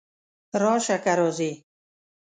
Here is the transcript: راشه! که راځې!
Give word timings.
راشه! 0.61 0.97
که 1.03 1.13
راځې! 1.19 1.51